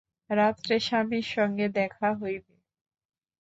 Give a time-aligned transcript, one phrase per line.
[0.29, 2.53] রাত্রে স্বামীর সঙ্গে দেখা হইবে।